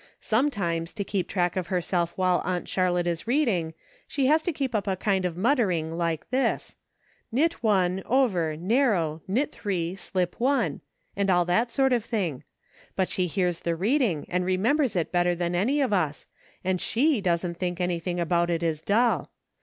Sometimes, 0.19 0.93
to 0.93 1.03
keep 1.03 1.27
track 1.27 1.55
of 1.55 1.67
herself 1.67 2.11
while 2.15 2.41
Aunt 2.43 2.67
Charlotte 2.67 3.05
is 3.05 3.27
reading, 3.27 3.75
she 4.07 4.25
has 4.25 4.41
to 4.41 4.51
keep 4.51 4.73
up 4.73 4.87
a 4.87 4.95
kind 4.95 5.25
of 5.25 5.37
muttering 5.37 5.95
like 5.95 6.27
this:' 6.31 6.75
Knit 7.31 7.61
one, 7.61 8.01
over, 8.07 8.57
narrow, 8.57 9.21
knit 9.27 9.51
three, 9.51 9.95
slip 9.95 10.39
one,' 10.39 10.81
and 11.15 11.29
all 11.29 11.45
that 11.45 11.69
sort 11.69 11.93
of 11.93 12.03
thing; 12.03 12.43
but 12.95 13.09
she 13.09 13.27
hears 13.27 13.59
the 13.59 13.75
reading, 13.75 14.25
and 14.27 14.43
remembers 14.43 14.95
it 14.95 15.11
better 15.11 15.35
than 15.35 15.53
any 15.53 15.81
of 15.81 15.93
us, 15.93 16.25
and 16.63 16.81
she 16.81 17.21
doesn't 17.21 17.57
think 17.59 17.79
anything 17.79 18.19
about 18.19 18.49
it 18.49 18.63
is 18.63 18.81
dull. 18.81 19.29